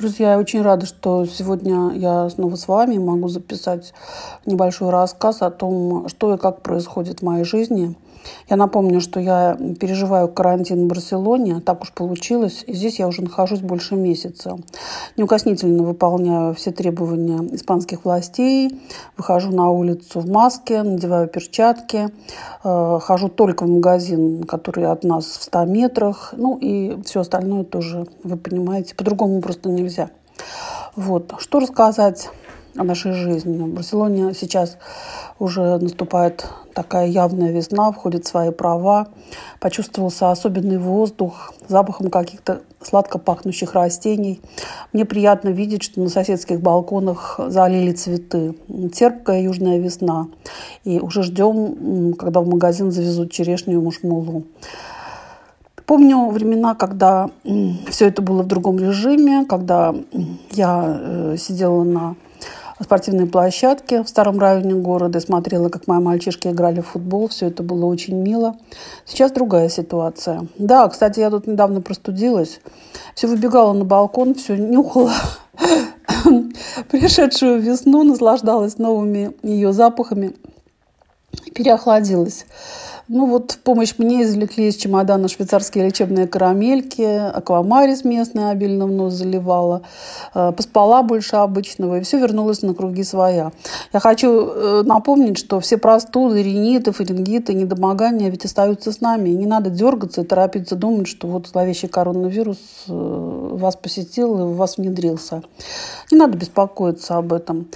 [0.00, 2.96] Друзья, я очень рада, что сегодня я снова с вами.
[2.96, 3.92] Могу записать
[4.46, 7.94] небольшой рассказ о том, что и как происходит в моей жизни–
[8.48, 13.22] я напомню, что я переживаю карантин в Барселоне, так уж получилось, и здесь я уже
[13.22, 14.58] нахожусь больше месяца.
[15.16, 18.80] Неукоснительно выполняю все требования испанских властей,
[19.16, 22.08] выхожу на улицу в маске, надеваю перчатки,
[22.64, 27.64] э, хожу только в магазин, который от нас в 100 метрах, ну и все остальное
[27.64, 29.89] тоже, вы понимаете, по-другому просто нельзя.
[30.96, 31.34] Вот.
[31.38, 32.30] Что рассказать
[32.76, 33.58] о нашей жизни?
[33.58, 34.76] В Барселоне сейчас
[35.38, 39.08] уже наступает такая явная весна, входит в свои права.
[39.60, 44.40] Почувствовался особенный воздух, запахом каких-то сладко пахнущих растений.
[44.92, 48.54] Мне приятно видеть, что на соседских балконах залили цветы.
[48.92, 50.28] Терпкая южная весна.
[50.84, 54.44] И уже ждем, когда в магазин завезут черешню и мушмулу.
[55.90, 57.30] Помню времена, когда
[57.88, 59.92] все это было в другом режиме, когда
[60.52, 62.14] я э, сидела на
[62.80, 67.26] спортивной площадке в старом районе города и смотрела, как мои мальчишки играли в футбол.
[67.26, 68.54] Все это было очень мило.
[69.04, 70.46] Сейчас другая ситуация.
[70.58, 72.60] Да, кстати, я тут недавно простудилась.
[73.16, 75.10] Все выбегала на балкон, все нюхала
[76.88, 80.36] пришедшую весну, наслаждалась новыми ее запахами,
[81.52, 82.46] переохладилась.
[83.12, 88.92] Ну вот в помощь мне извлекли из чемодана швейцарские лечебные карамельки, аквамарис местный обильно в
[88.92, 89.82] нос заливала,
[90.32, 93.50] э, поспала больше обычного, и все вернулось на круги своя.
[93.92, 99.30] Я хочу э, напомнить, что все простуды, риниты, фарингиты, недомогания ведь остаются с нами.
[99.30, 104.56] Не надо дергаться и торопиться думать, что вот зловещий коронавирус э, вас посетил и в
[104.56, 105.42] вас внедрился.
[106.12, 107.66] Не надо беспокоиться об этом.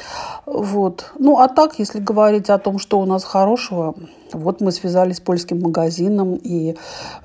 [0.47, 1.07] Вот.
[1.19, 3.97] Ну, а так, если говорить о том, что у нас хорошего,
[4.35, 6.77] вот мы связались с польским магазином и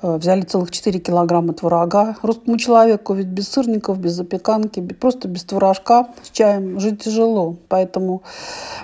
[0.02, 2.16] э, взяли целых 4 килограмма творога.
[2.22, 7.56] Русскому человеку ведь без сырников, без запеканки, просто без творожка с чаем жить тяжело.
[7.68, 8.22] Поэтому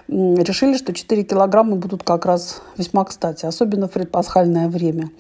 [0.09, 5.11] решили, что 4 килограмма будут как раз весьма кстати, особенно в предпасхальное время.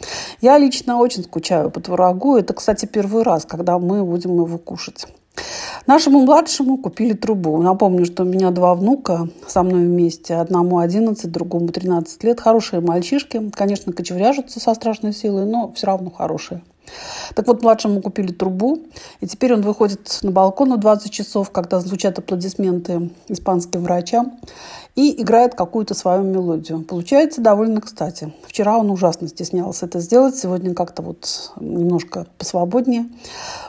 [0.40, 2.36] Я лично очень скучаю по творогу.
[2.36, 5.06] Это, кстати, первый раз, когда мы будем его кушать.
[5.86, 7.62] Нашему младшему купили трубу.
[7.62, 10.34] Напомню, что у меня два внука со мной вместе.
[10.34, 12.40] Одному 11, другому 13 лет.
[12.40, 13.50] Хорошие мальчишки.
[13.50, 16.62] Конечно, кочевряжутся со страшной силой, но все равно хорошие.
[17.34, 18.80] Так вот, младшему купили трубу,
[19.20, 24.38] и теперь он выходит на балкон на 20 часов, когда звучат аплодисменты испанским врачам,
[24.94, 26.82] и играет какую-то свою мелодию.
[26.84, 28.32] Получается довольно кстати.
[28.46, 33.06] Вчера он ужасно стеснялся это сделать, сегодня как-то вот немножко посвободнее.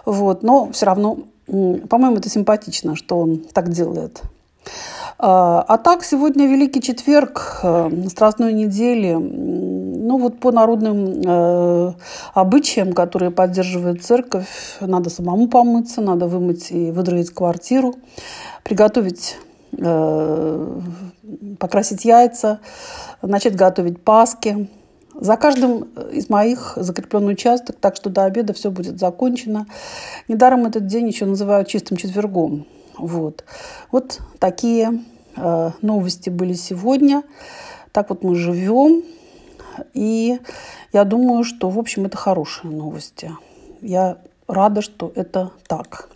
[0.06, 1.18] Вот, но все равно
[1.48, 4.22] по-моему, это симпатично, что он так делает.
[5.20, 9.14] А, а так, сегодня Великий Четверг, э, Страстной недели.
[9.14, 11.94] Ну вот по народным э,
[12.34, 17.96] обычаям, которые поддерживает церковь, надо самому помыться, надо вымыть и выдроить квартиру,
[18.64, 19.38] приготовить,
[19.78, 20.80] э,
[21.60, 22.60] покрасить яйца,
[23.22, 24.70] начать готовить паски,
[25.20, 29.66] за каждым из моих закреплен участок, так что до обеда все будет закончено.
[30.28, 32.66] Недаром этот день еще называют чистым четвергом.
[32.98, 33.44] Вот,
[33.92, 35.04] вот такие
[35.36, 37.24] э, новости были сегодня.
[37.92, 39.04] Так вот мы живем.
[39.94, 40.40] И
[40.94, 43.32] я думаю, что, в общем, это хорошие новости.
[43.82, 44.18] Я
[44.48, 46.10] рада, что это так.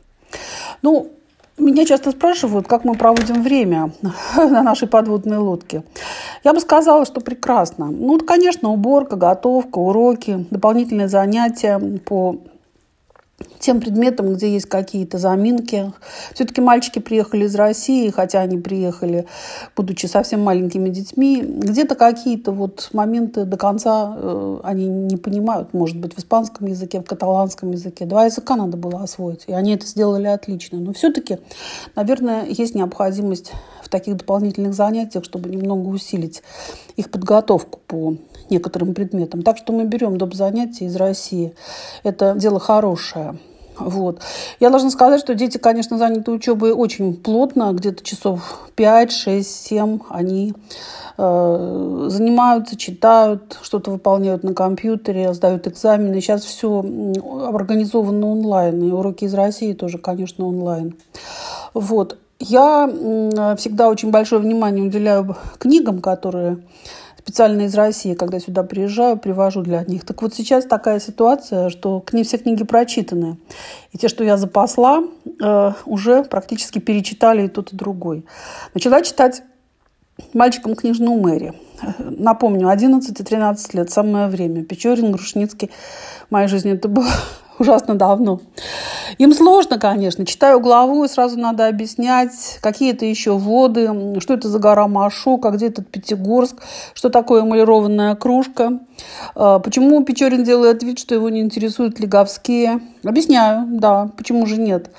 [0.82, 1.12] Ну,
[1.58, 3.92] меня часто спрашивают, как мы проводим время
[4.36, 5.84] на нашей подводной лодке.
[6.44, 7.86] Я бы сказала, что прекрасно.
[7.86, 12.38] Ну, конечно, уборка, готовка, уроки, дополнительные занятия по
[13.60, 15.92] тем предметам, где есть какие-то заминки.
[16.34, 19.26] Все-таки мальчики приехали из России, хотя они приехали,
[19.76, 21.42] будучи совсем маленькими детьми.
[21.42, 27.02] Где-то какие-то вот моменты до конца э, они не понимают, может быть, в испанском языке,
[27.02, 28.06] в каталанском языке.
[28.06, 30.80] Два языка надо было освоить, и они это сделали отлично.
[30.80, 31.38] Но все-таки,
[31.96, 33.52] наверное, есть необходимость
[33.84, 36.42] в таких дополнительных занятиях, чтобы немного усилить
[36.96, 38.16] их подготовку по
[38.50, 39.42] некоторым предметам.
[39.42, 40.34] Так что мы берем доп.
[40.34, 41.54] занятия из России.
[42.04, 43.31] Это дело хорошее.
[43.86, 44.22] Вот.
[44.60, 50.00] Я должна сказать, что дети, конечно, заняты учебой очень плотно, где-то часов 5, 6, 7
[50.10, 50.54] они
[51.18, 56.22] э, занимаются, читают, что-то выполняют на компьютере, сдают экзамены.
[56.22, 56.80] Сейчас все
[57.48, 60.96] организовано онлайн, и уроки из России тоже, конечно, онлайн.
[61.74, 62.18] Вот.
[62.40, 62.88] Я
[63.58, 66.58] всегда очень большое внимание уделяю книгам, которые
[67.24, 70.06] специально из России, когда сюда приезжаю, привожу для них.
[70.06, 73.38] Так вот сейчас такая ситуация, что к ней все книги прочитаны.
[73.92, 78.26] И те, что я запасла, э, уже практически перечитали и тот, и другой.
[78.74, 79.44] Начала читать
[80.34, 81.54] мальчиком книжную Мэри.
[82.00, 84.64] Напомню, 11 и 13 лет, самое время.
[84.64, 85.72] Печорин, Грушницкий.
[86.28, 87.08] В моей жизни это было
[87.62, 88.42] ужасно давно.
[89.18, 90.26] Им сложно, конечно.
[90.26, 95.52] Читаю главу, и сразу надо объяснять, какие это еще воды, что это за гора Машука,
[95.52, 96.58] где этот Пятигорск,
[96.94, 98.80] что такое эмалированная кружка,
[99.36, 102.82] а, почему Печорин делает вид, что его не интересуют лиговские.
[103.04, 104.90] Объясняю, да, почему же нет.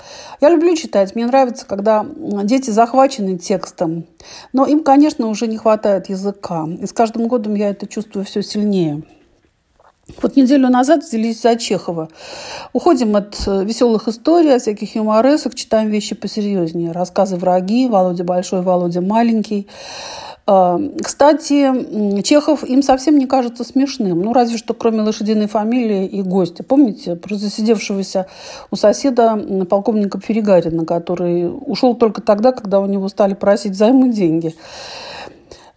[0.41, 2.07] Я люблю читать, мне нравится, когда
[2.45, 4.07] дети захвачены текстом,
[4.53, 6.67] но им, конечно, уже не хватает языка.
[6.81, 9.03] И с каждым годом я это чувствую все сильнее.
[10.21, 12.09] Вот неделю назад взялись за Чехова.
[12.73, 16.91] Уходим от э, веселых историй, от всяких юморесок, читаем вещи посерьезнее.
[16.91, 19.69] Рассказы «Враги», «Володя большой», «Володя маленький».
[20.45, 24.23] А, кстати, Чехов им совсем не кажется смешным.
[24.23, 26.65] Ну, разве что кроме лошадиной фамилии и гостя.
[26.65, 28.27] Помните про засидевшегося
[28.73, 29.37] у соседа
[29.71, 34.57] полковника Феригарина, который ушел только тогда, когда у него стали просить займы деньги.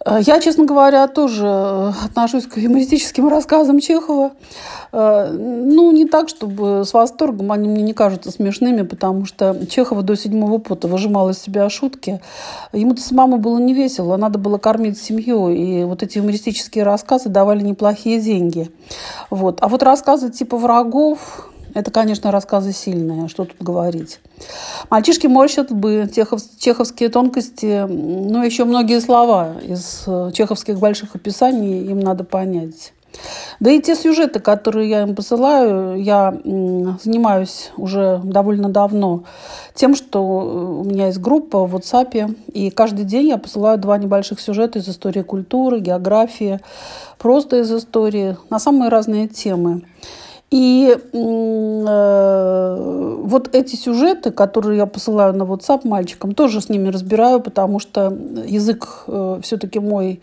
[0.06, 4.34] Я, честно говоря, тоже э, отношусь к юмористическим рассказам Чехова.
[4.92, 7.52] Э, ну, не так, чтобы с восторгом.
[7.52, 12.22] Они мне не кажутся смешными, потому что Чехова до седьмого пота выжимал из себя шутки.
[12.72, 15.50] Ему-то самому было не весело, надо было кормить семью.
[15.50, 18.70] И вот эти юмористические рассказы давали неплохие деньги.
[19.32, 19.58] Вот.
[19.62, 24.20] А вот рассказы типа «Врагов», это, конечно, рассказы сильные, что тут говорить.
[24.90, 31.86] Мальчишки морщат бы, чехов, чеховские тонкости, ну, еще многие слова из э, чеховских больших описаний
[31.86, 32.94] им надо понять.
[33.60, 36.32] Да и те сюжеты, которые я им посылаю, я
[37.04, 39.24] занимаюсь уже довольно давно
[39.74, 44.40] тем, что у меня есть группа в WhatsApp, и каждый день я посылаю два небольших
[44.40, 46.62] сюжета из истории культуры, географии,
[47.18, 49.82] просто из истории, на самые разные темы.
[50.56, 52.76] И э,
[53.24, 58.18] вот эти сюжеты, которые я посылаю на WhatsApp мальчикам, тоже с ними разбираю, потому что
[58.46, 60.22] язык э, все-таки мой,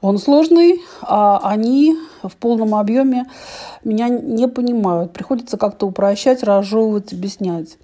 [0.00, 3.26] он сложный, а они в полном объеме
[3.84, 5.12] меня не понимают.
[5.12, 7.76] Приходится как-то упрощать, разжевывать, объяснять.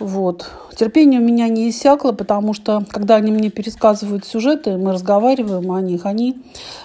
[0.00, 0.50] Вот.
[0.74, 5.80] Терпение у меня не иссякло, потому что, когда они мне пересказывают сюжеты, мы разговариваем о
[5.82, 6.38] них, они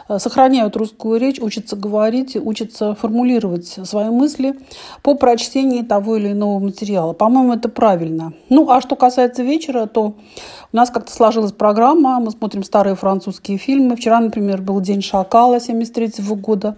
[0.10, 4.60] э, сохраняют русскую речь, учатся говорить, учатся формулировать свои мысли
[5.02, 7.14] по прочтении того или иного материала.
[7.14, 8.34] По-моему, это правильно.
[8.50, 10.16] Ну, а что касается вечера, то
[10.76, 13.96] у нас как-то сложилась программа, мы смотрим старые французские фильмы.
[13.96, 16.76] Вчера, например, был «День шакала» 73 года,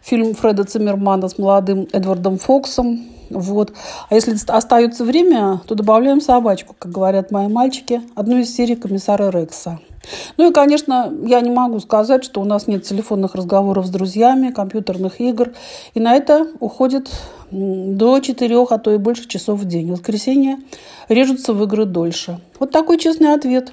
[0.00, 3.74] фильм Фреда Циммермана с молодым Эдвардом Фоксом, вот.
[4.08, 9.28] А если остается время, то добавляем собачку, как говорят мои мальчики, одну из серий комиссара
[9.28, 9.78] Рекса.
[10.36, 14.50] Ну и, конечно, я не могу сказать, что у нас нет телефонных разговоров с друзьями,
[14.50, 15.52] компьютерных игр.
[15.94, 17.10] И на это уходит
[17.50, 19.88] до четырех, а то и больше часов в день.
[19.88, 20.58] В воскресенье
[21.08, 22.40] режутся в игры дольше.
[22.58, 23.72] Вот такой честный ответ.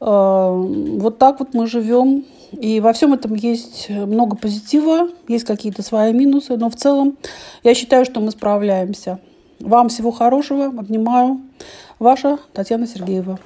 [0.00, 2.24] Э, вот так вот мы живем.
[2.52, 7.18] И во всем этом есть много позитива, есть какие-то свои минусы, но в целом
[7.64, 9.18] я считаю, что мы справляемся.
[9.58, 11.40] Вам всего хорошего, обнимаю.
[11.98, 13.38] Ваша Татьяна Сергеева.